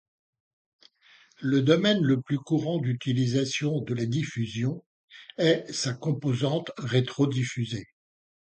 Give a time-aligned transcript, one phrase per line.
[1.41, 4.83] Le domaine le plus courant d'utilisation de la diffusion
[5.37, 7.85] est sa composante rétrodiffusée.